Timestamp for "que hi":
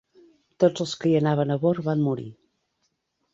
1.03-1.13